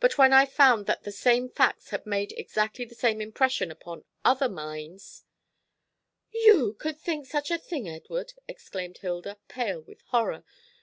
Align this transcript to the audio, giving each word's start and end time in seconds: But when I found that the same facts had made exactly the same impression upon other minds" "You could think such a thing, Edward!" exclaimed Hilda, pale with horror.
But 0.00 0.16
when 0.16 0.32
I 0.32 0.46
found 0.46 0.86
that 0.86 1.02
the 1.02 1.12
same 1.12 1.50
facts 1.50 1.90
had 1.90 2.06
made 2.06 2.32
exactly 2.38 2.86
the 2.86 2.94
same 2.94 3.20
impression 3.20 3.70
upon 3.70 4.06
other 4.24 4.48
minds" 4.48 5.26
"You 6.46 6.72
could 6.78 6.98
think 6.98 7.26
such 7.26 7.50
a 7.50 7.58
thing, 7.58 7.86
Edward!" 7.86 8.32
exclaimed 8.48 8.96
Hilda, 8.96 9.36
pale 9.48 9.82
with 9.82 10.00
horror. 10.06 10.44